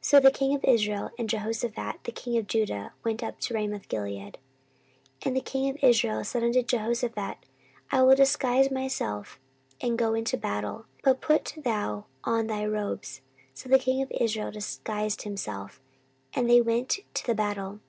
[0.06, 4.36] So the king of Israel and Jehoshaphat the king of Judah went up to Ramothgilead.
[5.20, 7.36] 14:018:029 And the king of Israel said unto Jehoshaphat,
[7.90, 9.38] I will disguise myself,
[9.78, 13.20] and I will go to the battle; but put thou on thy robes.
[13.52, 15.82] So the king of Israel disguised himself;
[16.32, 17.80] and they went to the battle.